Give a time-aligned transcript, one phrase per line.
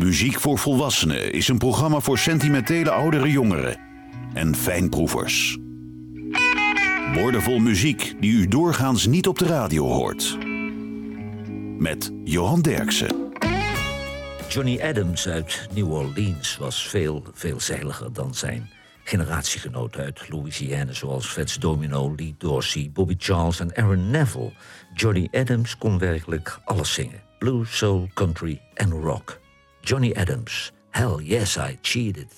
[0.00, 3.78] Muziek voor Volwassenen is een programma voor sentimentele oudere jongeren
[4.34, 5.58] en fijnproevers.
[7.14, 10.38] Woordenvol muziek die u doorgaans niet op de radio hoort.
[11.78, 13.32] Met Johan Derksen.
[14.48, 18.70] Johnny Adams uit New Orleans was veel veelzeiliger dan zijn
[19.04, 24.52] generatiegenoot uit Louisiana, zoals Fats Domino, Lee Dorsey, Bobby Charles en Aaron Neville.
[24.94, 29.40] Johnny Adams kon werkelijk alles zingen: blues, soul, country en rock.
[29.82, 32.28] Johnny Adams, Hell Yes I Cheated.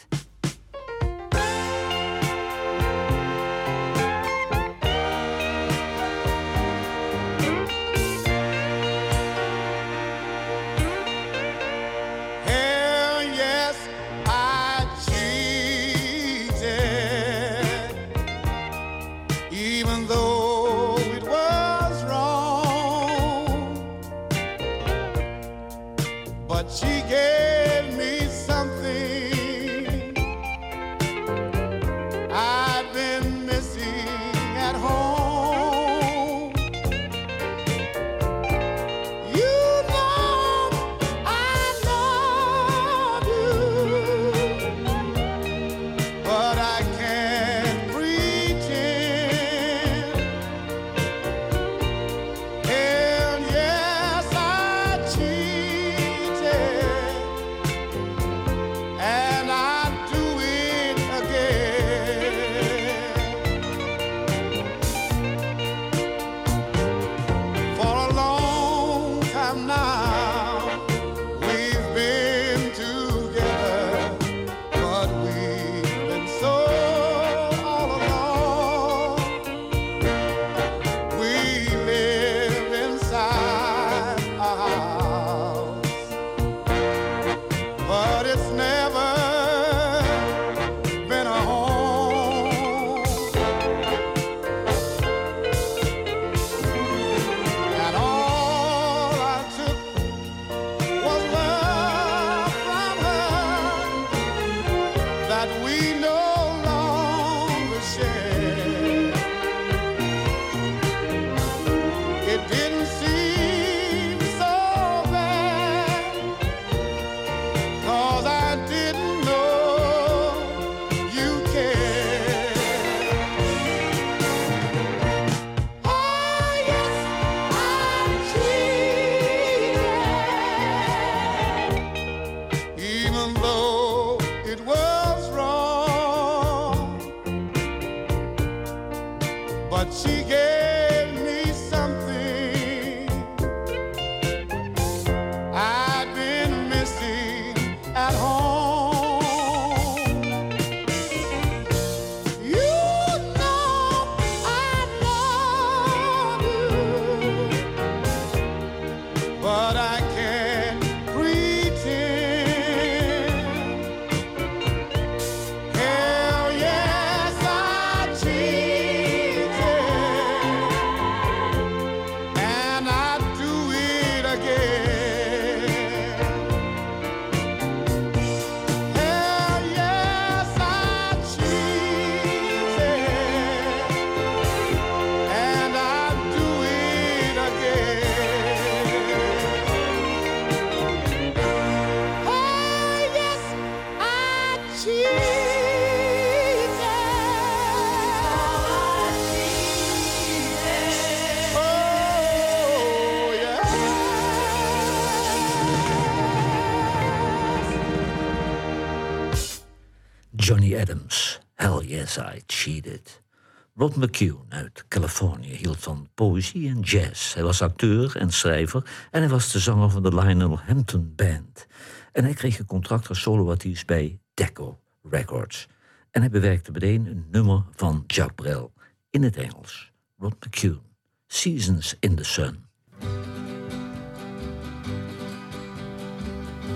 [213.82, 217.34] Rod McCune uit Californië hield van poëzie en jazz.
[217.34, 221.66] Hij was acteur en schrijver en hij was de zanger van de Lionel Hampton Band.
[222.12, 225.68] En hij kreeg een contract als soloartiest bij Deco Records.
[226.10, 228.72] En hij bewerkte meteen een nummer van Jacques Brel
[229.10, 229.92] in het Engels.
[230.18, 230.80] Rod McCune,
[231.26, 232.64] Seasons in the Sun.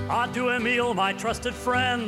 [0.09, 2.03] Adieu, Emile, my trusted friend.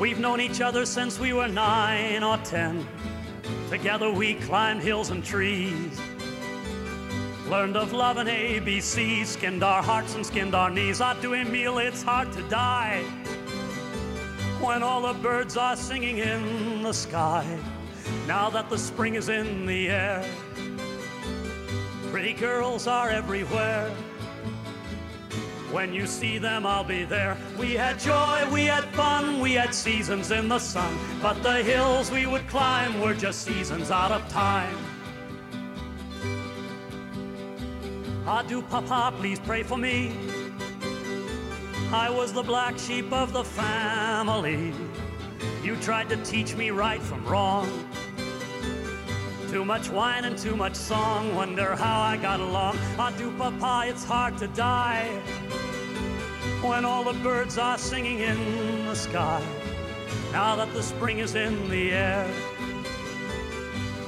[0.00, 2.86] We've known each other since we were nine or ten.
[3.70, 6.00] Together we climbed hills and trees.
[7.48, 11.00] Learned of love and ABC, skinned our hearts and skinned our knees.
[11.00, 13.04] I do Emile, it's hard to die
[14.60, 17.46] when all the birds are singing in the sky.
[18.26, 20.24] Now that the spring is in the air,
[22.10, 23.94] pretty girls are everywhere.
[25.72, 27.36] When you see them, I'll be there.
[27.56, 30.98] We had joy, we had fun, we had seasons in the sun.
[31.22, 34.76] But the hills we would climb were just seasons out of time.
[38.26, 40.12] Adieu, Papa, please pray for me.
[41.92, 44.72] I was the black sheep of the family.
[45.62, 47.68] You tried to teach me right from wrong.
[49.50, 51.34] Too much wine and too much song.
[51.36, 52.76] Wonder how I got along.
[52.98, 55.08] Adieu, Papa, it's hard to die
[56.62, 59.42] when all the birds are singing in the sky.
[60.32, 62.30] Now that the spring is in the air,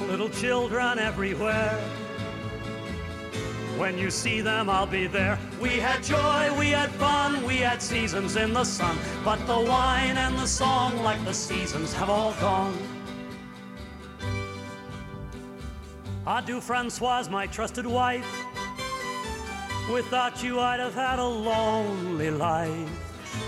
[0.01, 1.73] little children everywhere.
[3.79, 5.39] When you see them, I'll be there.
[5.61, 8.99] We had joy, we had fun, we had seasons in the sun.
[9.25, 12.77] But the wine and the song, like the seasons, have all gone.
[16.27, 18.27] Adieu, Francoise, my trusted wife.
[19.93, 22.89] Without you, I'd have had a lonely life.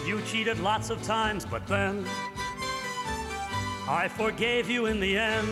[0.07, 2.05] You cheated lots of times, but then
[3.89, 5.49] I forgave you in the end.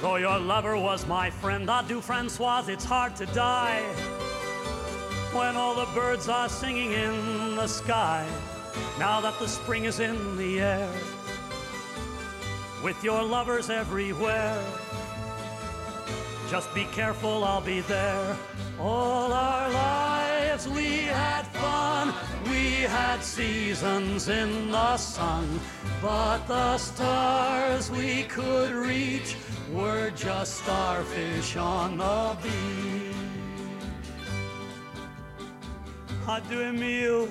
[0.00, 3.80] Though your lover was my friend, adieu, Francoise, it's hard to die.
[5.32, 8.26] When all the birds are singing in the sky,
[8.98, 10.92] now that the spring is in the air,
[12.82, 14.60] with your lovers everywhere.
[16.48, 18.36] Just be careful, I'll be there.
[18.80, 25.60] All our lives we had fun, we had seasons in the sun,
[26.00, 29.36] but the stars we could reach
[29.70, 33.10] were just starfish on the beach.
[36.26, 37.28] Adieu, Emile.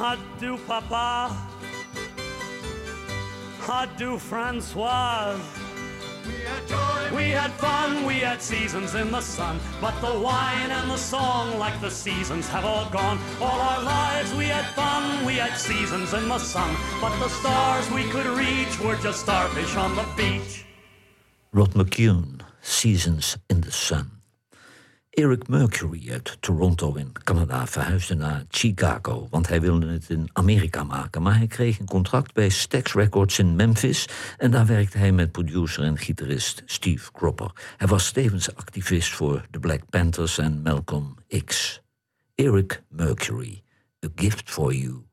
[0.00, 1.36] Adieu, Papa.
[3.68, 5.59] Adieu, Francoise.
[7.14, 9.58] We had fun, we had seasons in the sun.
[9.80, 13.18] But the wine and the song, like the seasons, have all gone.
[13.40, 16.76] All our lives we had fun, we had seasons in the sun.
[17.00, 20.66] But the stars we could reach were just starfish on the beach.
[21.52, 24.19] Rod McKuen, Seasons in the Sun.
[25.10, 30.84] Eric Mercury uit Toronto in Canada verhuisde naar Chicago, want hij wilde het in Amerika
[30.84, 31.22] maken.
[31.22, 34.08] Maar hij kreeg een contract bij Stax Records in Memphis
[34.38, 37.52] en daar werkte hij met producer en gitarist Steve Cropper.
[37.76, 41.14] Hij was tevens activist voor de Black Panthers en Malcolm
[41.44, 41.80] X.
[42.34, 43.62] Eric Mercury,
[44.04, 45.04] A Gift for You.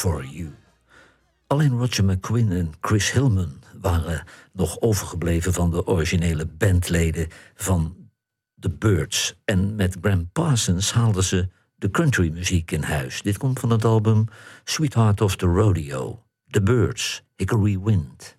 [0.00, 0.54] For You.
[1.46, 8.10] Alleen Roger McQueen en Chris Hillman waren nog overgebleven van de originele bandleden van
[8.58, 9.40] The Birds.
[9.44, 13.22] En met Graham Parsons haalden ze de countrymuziek in huis.
[13.22, 14.24] Dit komt van het album
[14.64, 18.36] Sweetheart of the Rodeo, The Birds, Hickory Wind.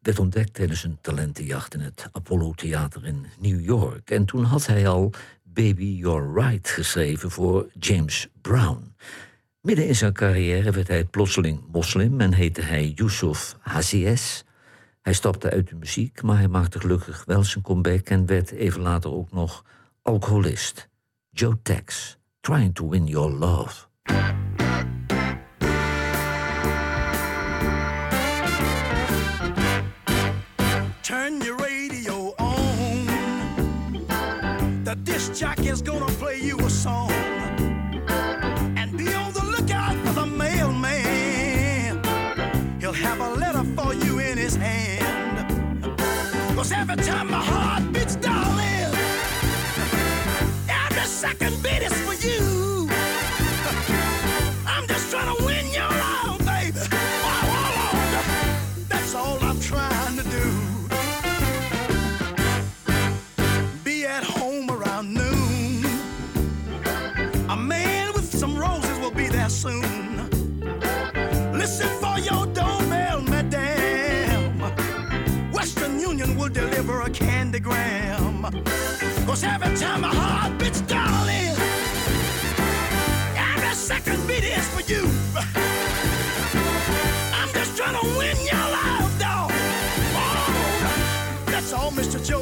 [0.00, 4.10] Werd ontdekt tijdens een talentenjacht in het Apollo Theater in New York.
[4.10, 5.12] En toen had hij al
[5.42, 8.94] Baby You're Right geschreven voor James Brown.
[9.60, 14.44] Midden in zijn carrière werd hij plotseling moslim en heette hij Yusuf Hazies.
[15.02, 18.80] Hij stapte uit de muziek, maar hij maakte gelukkig wel zijn comeback en werd even
[18.80, 19.64] later ook nog
[20.02, 20.88] alcoholist.
[21.30, 23.88] Joe Tex, Trying to Win Your Love.
[46.90, 48.94] Every time my heart beats, darling,
[50.68, 52.09] every second beat is
[76.40, 78.42] will deliver a candygram.
[79.26, 81.54] Cause every time my heart beats, darling,
[83.36, 85.02] every second beat is for you.
[87.38, 89.50] I'm just trying to win your love, dog.
[90.16, 92.18] Oh, that's all Mr.
[92.26, 92.39] Joe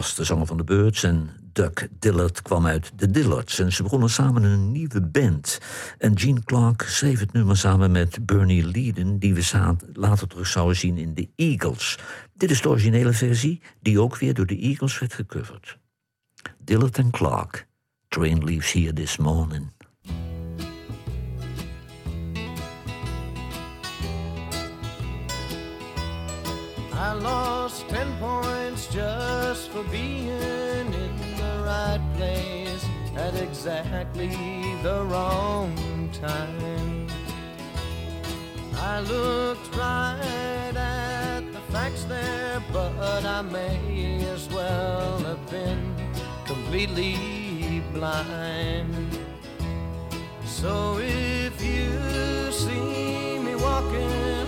[0.00, 3.58] de zanger van de Birds en Doug Dillard kwam uit de Dillards.
[3.58, 5.58] En ze begonnen samen een nieuwe band.
[5.98, 9.18] En Gene Clark schreef het nummer samen met Bernie Leadon...
[9.18, 11.98] die we later terug zouden zien in de Eagles.
[12.34, 15.78] Dit is de originele versie, die ook weer door de Eagles werd gecoverd.
[16.58, 17.66] Dillard en Clark,
[18.08, 19.72] Train Leaves Here This Morning.
[26.92, 28.59] I lost ten points
[28.90, 32.84] just for being in the right place
[33.16, 34.34] at exactly
[34.82, 37.06] the wrong time.
[38.74, 45.94] I looked right at the facts there, but I may as well have been
[46.44, 49.18] completely blind.
[50.44, 54.39] So if you see me walking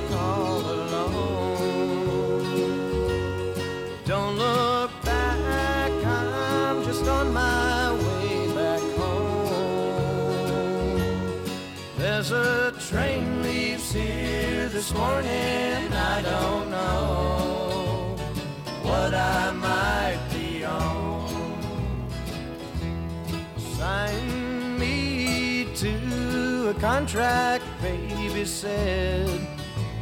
[12.23, 18.15] There's a train leaves here this morning, I don't know
[18.83, 22.07] what I might be on.
[23.77, 29.29] Sign me to a contract, baby said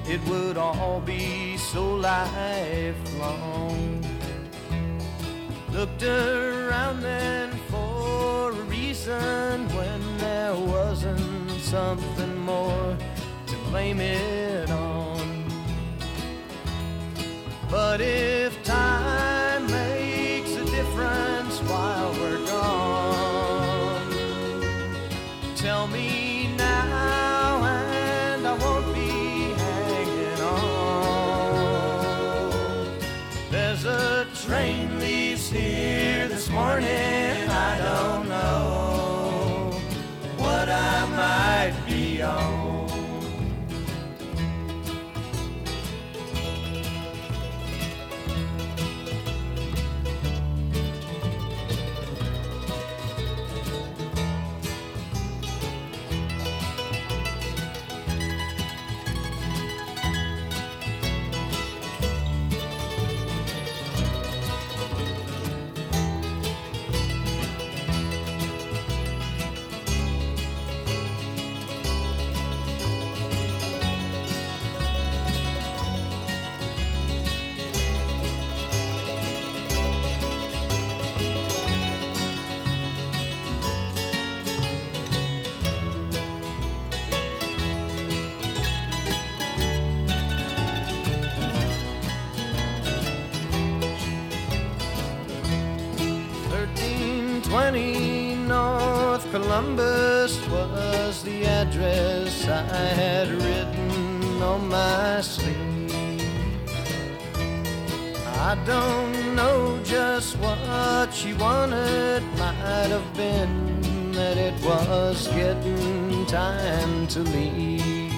[0.06, 4.04] it would all be so lifelong.
[5.72, 11.39] Looked around then for a reason when there wasn't
[11.70, 12.96] something more
[13.46, 15.44] to blame it on.
[17.70, 18.60] But if
[99.60, 106.24] Columbus was the address I had written on my sleeve.
[108.24, 112.22] I don't know just what she wanted.
[112.38, 118.14] Might have been that it was getting time to leave.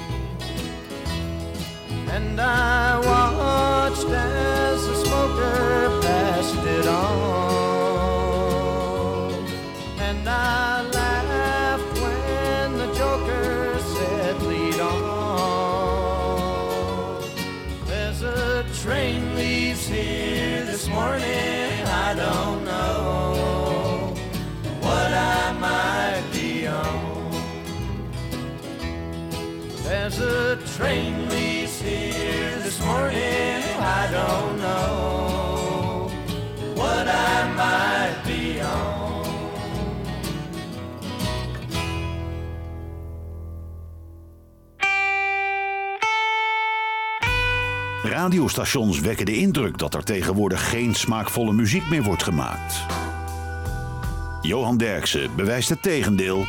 [2.08, 7.02] And I watched as the smoker passed it on.
[9.98, 10.91] And I
[18.82, 21.86] train leaves here this morning.
[21.86, 24.12] I don't know
[24.80, 27.30] what I might be on.
[29.84, 33.62] There's a train leaves here this morning.
[34.00, 36.10] I don't know
[36.74, 37.71] what I might
[48.12, 52.86] Radiostations wekken de indruk dat er tegenwoordig geen smaakvolle muziek meer wordt gemaakt.
[54.40, 56.46] Johan Derksen bewijst het tegendeel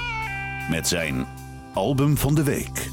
[0.70, 1.26] met zijn
[1.74, 2.90] album van de week.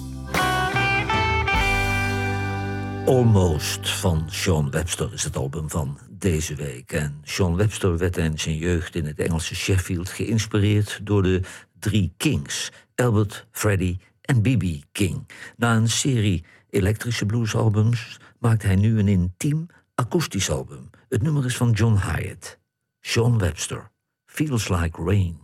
[3.06, 6.92] Almost van Sean Webster is het album van deze week.
[6.92, 11.40] En Sean Webster werd in zijn jeugd in het Engelse Sheffield geïnspireerd door de
[11.78, 14.64] drie Kings: Albert, Freddie en B.B.
[14.92, 15.28] King.
[15.56, 20.90] Na een serie elektrische bluesalbums maakt hij nu een intiem akoestisch album.
[21.08, 22.58] Het nummer is van John Hyatt.
[23.00, 23.90] Sean Webster.
[24.24, 25.38] Feels like rain.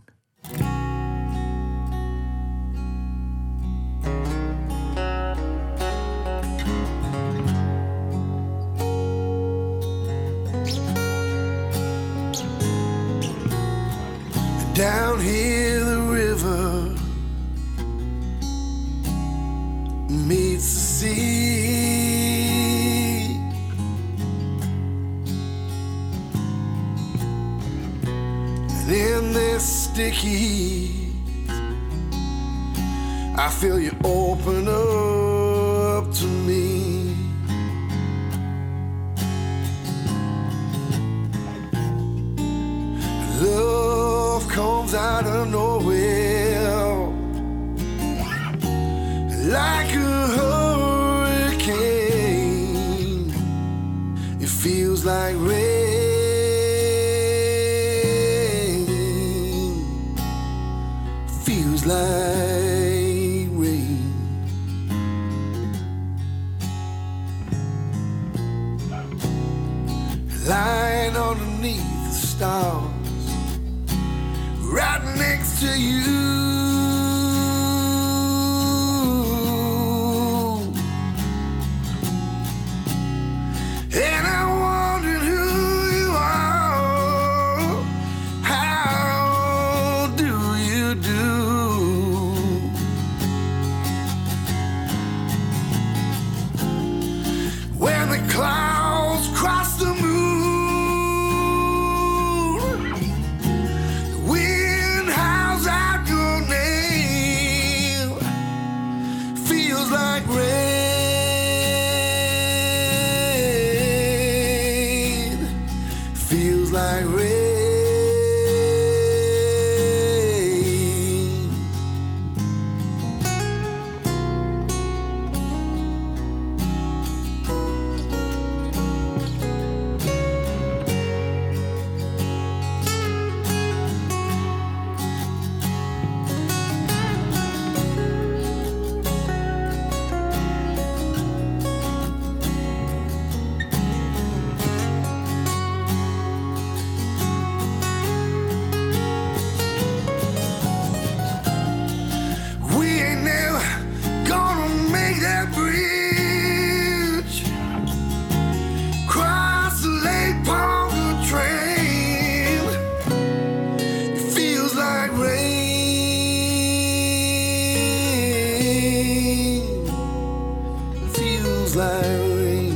[171.77, 172.73] Like rain.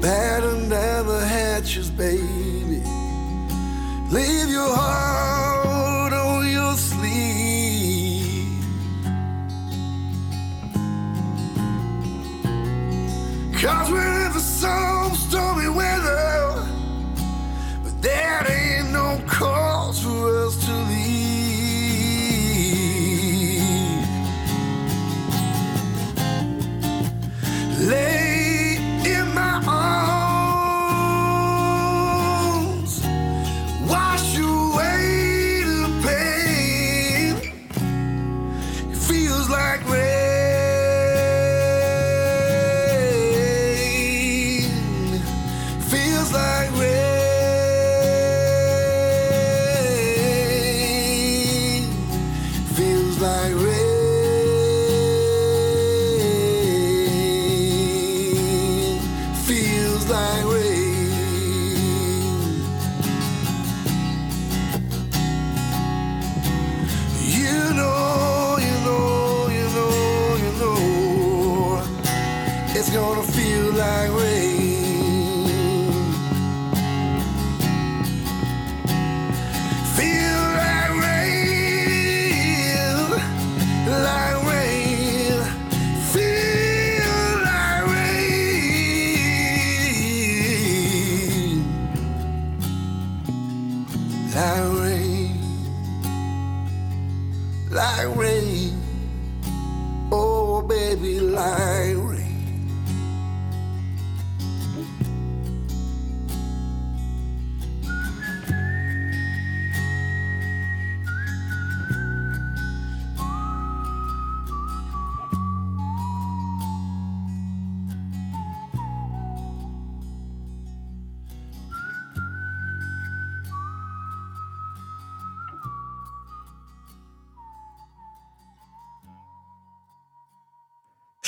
[0.00, 2.11] Batten down the hatches, baby.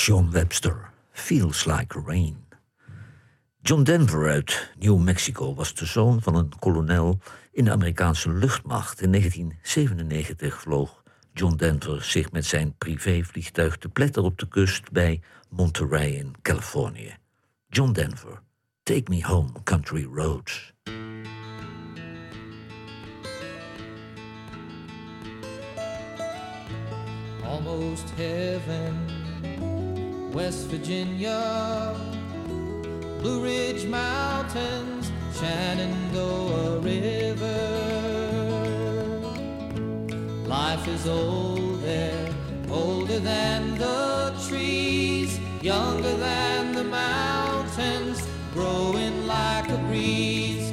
[0.05, 2.37] John Webster, Feels Like Rain.
[3.61, 7.19] John Denver uit New Mexico was de zoon van een kolonel
[7.51, 9.01] in de Amerikaanse luchtmacht.
[9.01, 15.21] In 1997 vloog John Denver zich met zijn privévliegtuig te pletter op de kust bij
[15.49, 17.15] Monterey in Californië.
[17.67, 18.41] John Denver,
[18.83, 20.73] Take Me Home Country Roads.
[27.43, 29.14] almost heaven.
[30.35, 31.95] West Virginia,
[33.21, 37.61] Blue Ridge Mountains, Shenandoah River.
[40.45, 42.29] Life is old there,
[42.69, 50.64] older than the trees, younger than the mountains, growing like a breeze.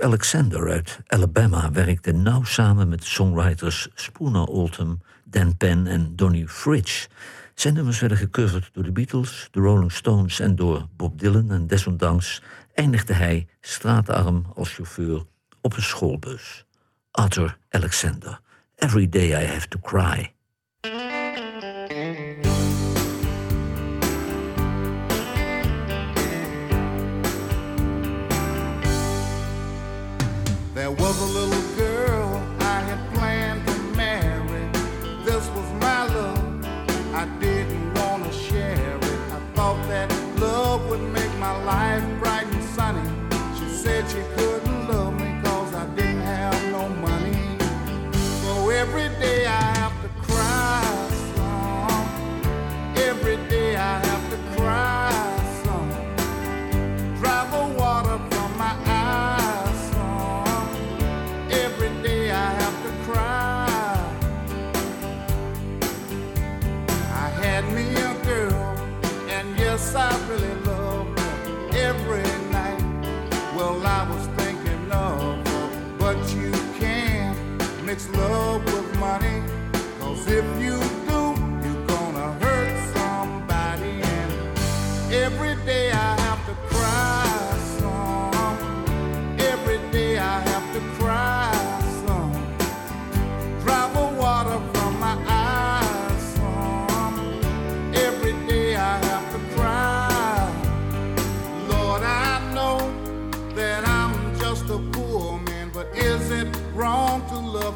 [0.00, 7.08] Alexander uit Alabama werkte nauw samen met songwriters Spooner Oldham, Dan Penn en Donnie Fridge.
[7.54, 11.50] Zijn nummers werden gecoverd door de Beatles, de Rolling Stones en door Bob Dylan.
[11.50, 12.42] En desondanks
[12.74, 15.24] eindigde hij straatarm als chauffeur
[15.60, 16.64] op een schoolbus.
[17.10, 18.40] Arthur Alexander.
[18.76, 20.32] Every day I have to cry.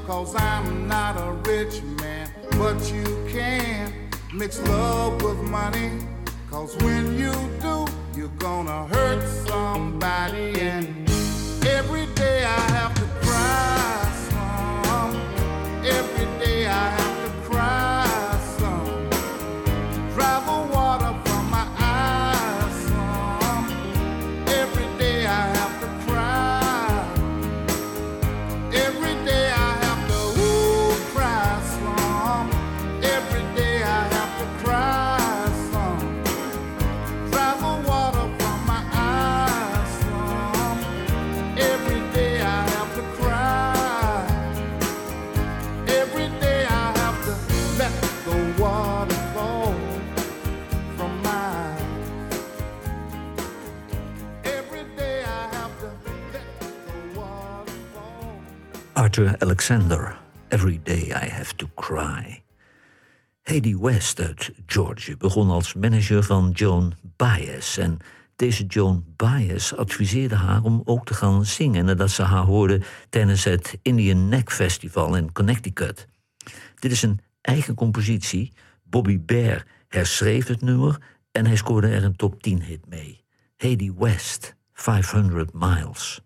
[0.06, 2.30] Cause I'm not a rich man.
[2.52, 3.92] But you can
[4.32, 5.90] mix love with money.
[6.48, 10.60] Cause when you do, you're gonna hurt somebody.
[10.60, 11.10] And
[11.66, 12.95] every day I have
[59.38, 60.18] Alexander.
[60.48, 62.42] Every day I have to cry.
[63.42, 67.78] Heidi West uit Georgia begon als manager van Joan Baez.
[67.78, 67.98] En
[68.36, 73.44] deze Joan Baez adviseerde haar om ook te gaan zingen nadat ze haar hoorde tijdens
[73.44, 76.08] het Indian Neck Festival in Connecticut.
[76.78, 78.52] Dit is een eigen compositie.
[78.82, 81.00] Bobby Bear herschreef het nummer
[81.32, 83.24] en hij scoorde er een top 10 hit mee.
[83.56, 86.25] Heidi West, 500 Miles.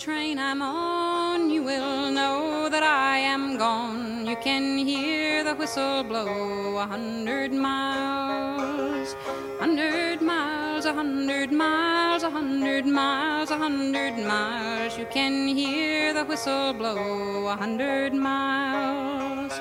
[0.00, 4.24] Train I'm on, you will know that I am gone.
[4.26, 9.14] You can hear the whistle blow a hundred miles,
[9.58, 14.96] hundred miles, a hundred miles, a hundred miles, a hundred miles.
[14.96, 19.52] You can hear the whistle blow a hundred miles.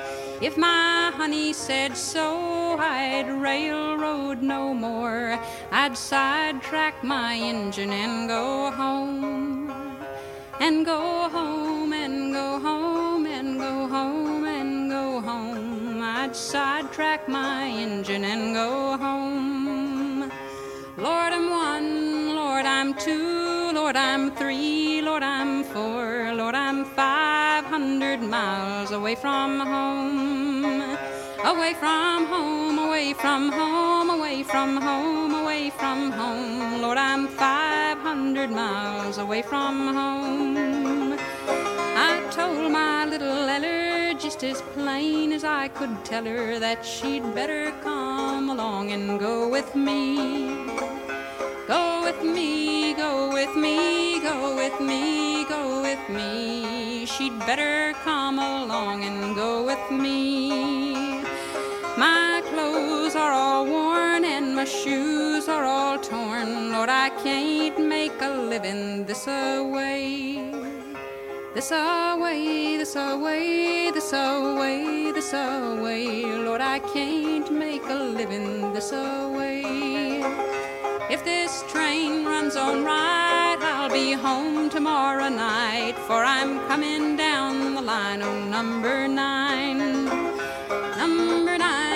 [0.42, 5.38] If my honey said so, I'd railroad no more.
[5.70, 9.49] I'd sidetrack my engine and go home.
[10.62, 16.02] And go home, and go home, and go home, and go home.
[16.02, 20.30] I'd sidetrack my engine and go home.
[20.98, 27.64] Lord, I'm one, Lord, I'm two, Lord, I'm three, Lord, I'm four, Lord, I'm five
[27.64, 30.98] hundred miles away from home.
[31.50, 36.80] Away from home, away from home, away from home, away from home.
[36.84, 41.18] Lord, I'm five hundred miles away from home.
[41.98, 47.24] I told my little Eller just as plain as I could tell her that she'd
[47.34, 50.68] better come along and go with me.
[51.68, 57.08] Go with me, go with me, go with me, go with me.
[57.08, 60.79] She'd better come along and go with me.
[62.00, 66.72] My clothes are all worn and my shoes are all torn.
[66.72, 70.50] Lord, I can't make a living this away.
[71.54, 76.24] This away, this away, this away, this away.
[76.24, 80.24] Lord, I can't make a living this away.
[81.10, 87.76] If this train runs on right, I'll be home tomorrow night, for I'm coming down
[87.76, 88.50] the line, on.
[88.50, 90.06] Number nine,
[90.96, 91.89] number nine.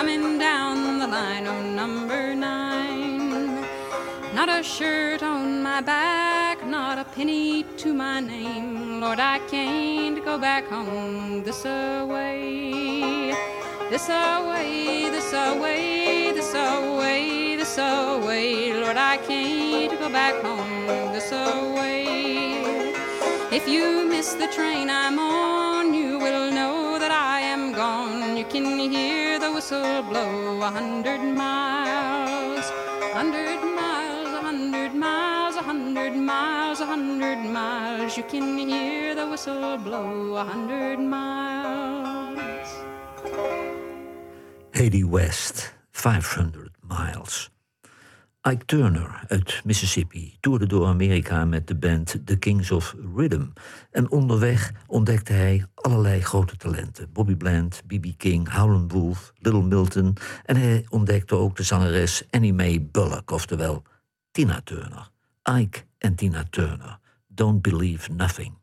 [0.00, 3.60] coming down the line on number nine.
[4.34, 9.02] Not a shirt on my back, not a penny to my name.
[9.02, 13.34] Lord, I can't go back home this away.
[13.90, 18.72] This away, this away, this away, this away.
[18.72, 22.62] Lord, I can't go back home this away.
[23.52, 25.69] If you miss the train I'm on,
[28.40, 32.64] you can hear the whistle blow a hundred miles,
[33.02, 38.16] a hundred miles, a hundred miles, a hundred miles, a hundred miles.
[38.16, 42.68] You can hear the whistle blow a hundred miles.
[44.72, 47.50] Hedy West, 500 Miles.
[48.42, 53.46] Ike Turner uit Mississippi toerde door Amerika met de band The Kings of Rhythm.
[53.90, 57.12] En onderweg ontdekte hij allerlei grote talenten.
[57.12, 58.06] Bobby Bland, B.B.
[58.16, 60.16] King, Howlin' Wolf, Little Milton.
[60.44, 63.82] En hij ontdekte ook de zangeres Annie Mae Bullock, oftewel
[64.30, 65.10] Tina Turner.
[65.58, 66.98] Ike en Tina Turner.
[67.26, 68.58] Don't Believe Nothing.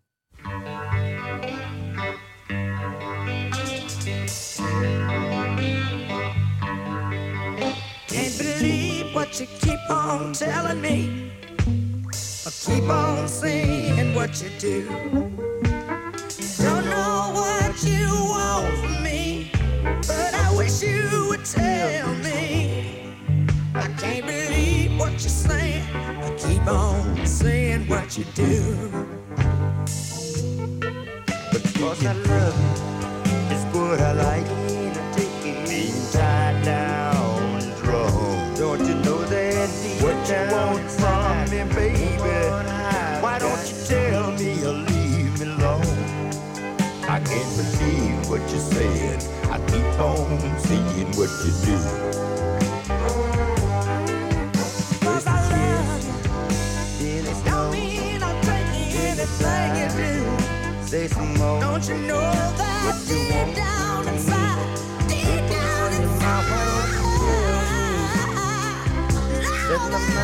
[9.27, 11.31] What you keep on telling me.
[12.45, 14.87] Or keep on saying what you do.
[16.63, 19.51] Don't know what you want from me,
[19.83, 23.13] but I wish you would tell me.
[23.75, 25.83] I can't believe what you're saying.
[25.93, 29.05] I keep on saying what you do.
[31.51, 32.57] Because I love
[33.27, 34.76] you, it's what I like.
[40.65, 42.17] Want from me, baby?
[43.21, 46.07] Why don't you tell me or leave me alone?
[47.07, 49.21] I can't believe what you're saying.
[49.51, 51.77] I keep on seeing what you do.
[55.05, 56.13] Cause I love you.
[56.99, 60.85] Then it's Don't mean I'm taking anything you do.
[60.85, 61.59] Say some more.
[61.61, 64.77] Don't you know that deep want down inside,
[65.07, 66.97] deep down inside,
[69.67, 70.16] Set my I've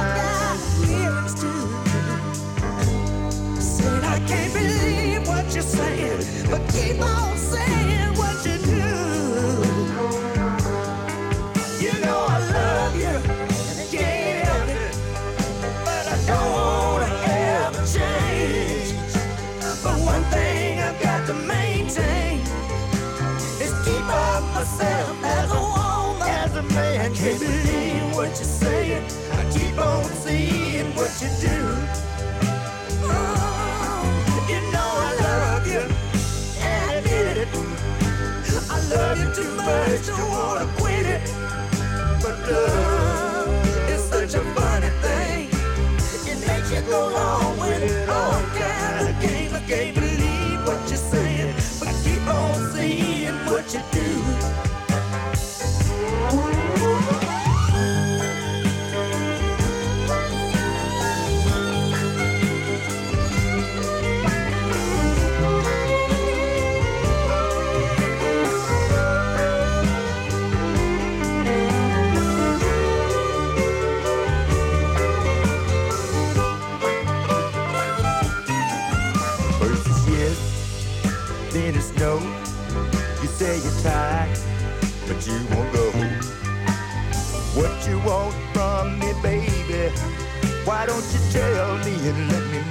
[49.74, 50.03] of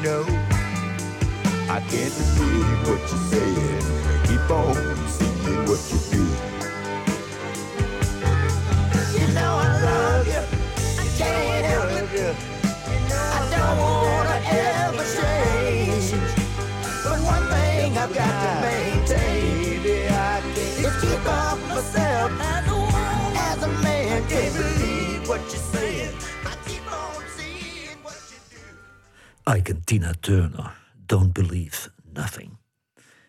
[0.02, 0.24] know?
[1.70, 3.82] I can't believe what you're saying.
[4.26, 4.74] Keep on
[5.08, 6.51] seeing what you do.
[29.52, 29.58] Do.
[29.58, 30.72] Ike en Tina Turner,
[31.06, 32.60] Don't Believe Nothing.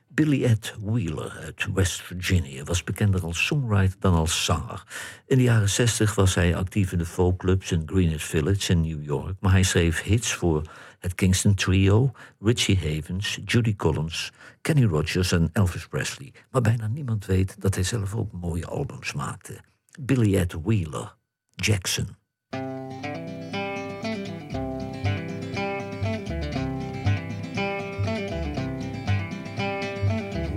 [0.07, 4.83] Billy Ed Wheeler uit West Virginia was bekender als songwriter dan als zanger.
[5.25, 9.03] In de jaren 60 was hij actief in de folkclubs in Greenwich Village in New
[9.03, 15.31] York, maar hij schreef hits voor het Kingston Trio, Richie Havens, Judy Collins, Kenny Rogers
[15.31, 16.33] en Elvis Presley.
[16.51, 19.59] Maar bijna niemand weet dat hij zelf ook mooie albums maakte.
[19.99, 21.15] Billy Ed Wheeler,
[21.55, 22.22] Jackson.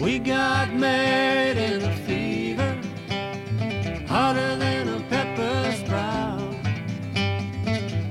[0.06, 2.78] We got mad in a fever,
[4.06, 6.54] hotter than a pepper sprout.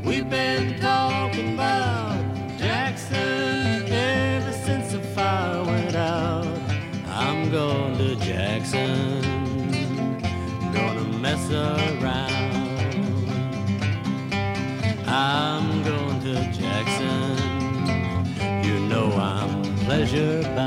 [0.03, 2.19] We've been talking about
[2.57, 6.59] Jackson ever since the fire went out.
[7.07, 9.21] I'm going to Jackson,
[10.73, 12.89] gonna mess around.
[15.07, 17.37] I'm going to Jackson,
[18.65, 20.64] you know I'm pleasure bound.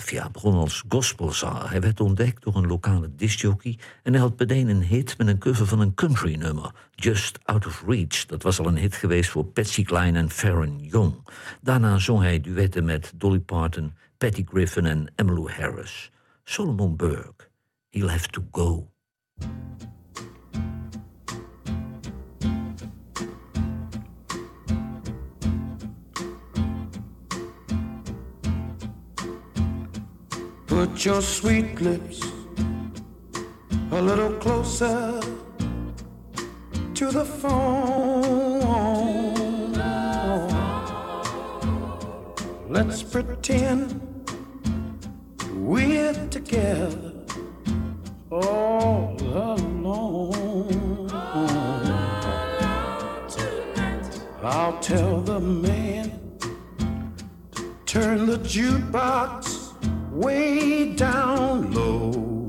[0.00, 1.70] Philadelphia begon als gospelzanger.
[1.70, 5.38] Hij werd ontdekt door een lokale discjockey en hij had meteen een hit met een
[5.38, 8.26] cover van een country nummer, Just Out of Reach.
[8.26, 11.14] Dat was al een hit geweest voor Patsy Cline en Farron Young.
[11.60, 16.10] Daarna zong hij duetten met Dolly Parton, Patty Griffin en Emmylou Harris.
[16.44, 17.48] Solomon Burke,
[17.90, 18.88] He'll Have to Go.
[30.74, 32.20] Put your sweet lips
[33.92, 35.20] a little closer
[36.94, 38.64] to the phone.
[42.68, 44.00] Let's pretend
[45.54, 47.12] we're together
[48.32, 51.08] all alone.
[54.42, 56.20] I'll tell the man
[57.52, 59.63] to turn the jukebox
[60.14, 62.46] way down low.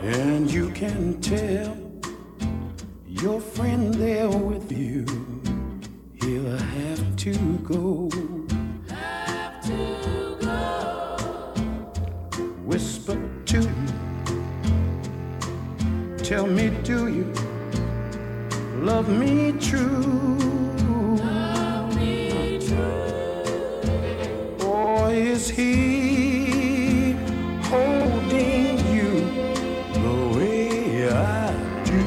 [0.00, 1.76] And you can tell
[3.06, 5.04] your friend there with you,
[6.20, 7.34] he'll have to
[7.64, 8.08] go.
[12.64, 13.92] Whisper to me,
[16.18, 17.32] tell me, do you
[18.84, 20.47] love me true?
[25.50, 27.12] He
[27.62, 29.12] holding you
[29.92, 31.52] the way I
[31.84, 32.02] do?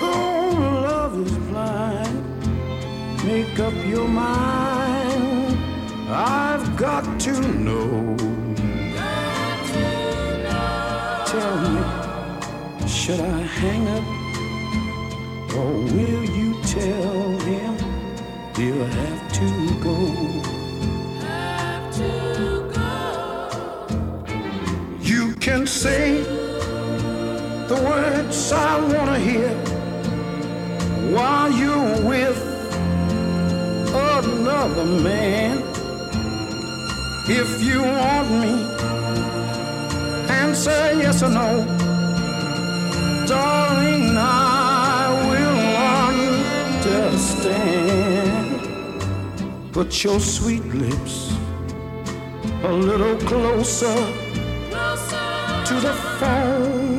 [0.00, 0.50] Though
[0.86, 2.24] love is blind,
[3.24, 5.58] make up your mind.
[6.10, 7.87] I've got to know.
[27.68, 29.54] The words I wanna hear
[31.14, 32.38] while you're with
[33.92, 35.62] another man.
[37.28, 38.54] If you want me,
[40.30, 41.66] answer yes or no.
[43.26, 45.60] Darling, I will
[46.96, 48.48] understand.
[49.72, 51.34] Put your sweet lips
[52.64, 53.94] a little closer,
[55.66, 56.97] to the phone.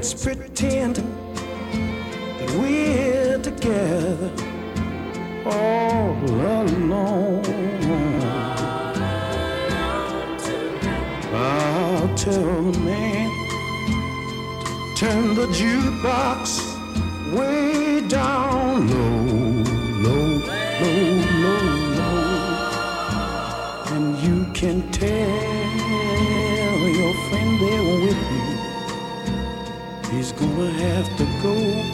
[0.00, 4.32] Let's pretend that we're together
[5.44, 7.44] all alone.
[11.34, 13.28] I'll tell the man
[14.64, 16.40] to turn the jukebox
[17.36, 19.26] way down low,
[20.00, 20.40] low,
[20.80, 21.02] low,
[21.42, 21.64] low,
[21.98, 22.24] low.
[23.92, 25.59] And you can tell
[31.00, 31.89] have to go.